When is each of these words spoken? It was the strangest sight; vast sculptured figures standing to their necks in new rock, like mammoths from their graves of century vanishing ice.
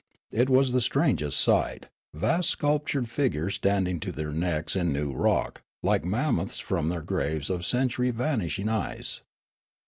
It 0.31 0.49
was 0.49 0.71
the 0.73 0.81
strangest 0.81 1.39
sight; 1.39 1.87
vast 2.11 2.49
sculptured 2.49 3.07
figures 3.07 3.53
standing 3.53 3.99
to 3.99 4.11
their 4.11 4.31
necks 4.31 4.75
in 4.75 4.91
new 4.91 5.11
rock, 5.13 5.61
like 5.83 6.03
mammoths 6.03 6.57
from 6.57 6.89
their 6.89 7.03
graves 7.03 7.51
of 7.51 7.63
century 7.63 8.09
vanishing 8.09 8.67
ice. 8.67 9.21